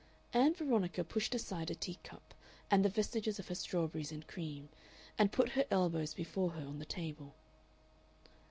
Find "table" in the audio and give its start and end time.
6.85-7.35